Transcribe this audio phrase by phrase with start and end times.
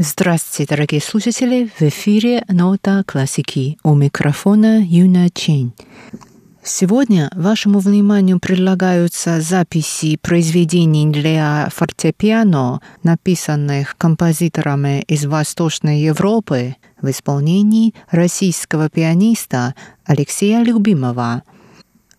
[0.00, 1.68] Здравствуйте, дорогие слушатели!
[1.76, 3.78] В эфире «Нота классики».
[3.82, 5.72] У микрофона Юна Чень.
[6.62, 17.92] Сегодня вашему вниманию предлагаются записи произведений для фортепиано, написанных композиторами из Восточной Европы в исполнении
[18.08, 19.74] российского пианиста
[20.04, 21.42] Алексея Любимова–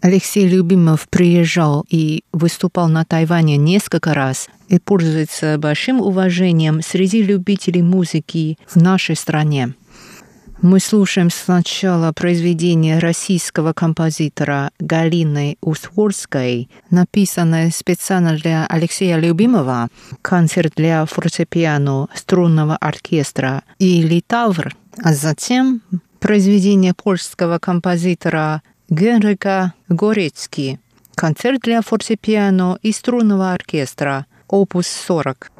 [0.00, 7.82] Алексей Любимов приезжал и выступал на Тайване несколько раз и пользуется большим уважением среди любителей
[7.82, 9.74] музыки в нашей стране.
[10.62, 19.88] Мы слушаем сначала произведение российского композитора Галины Усворской, написанное специально для Алексея Любимова,
[20.22, 25.82] концерт для фортепиано струнного оркестра и литавр, а затем
[26.20, 30.78] произведение польского композитора Генрика Горецкий.
[31.16, 34.26] Концерт для фортепиано и струнного оркестра.
[34.46, 35.50] Опус 40.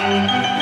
[0.00, 0.59] Música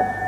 [0.00, 0.27] you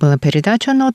[0.00, 0.88] Была передача «Нот».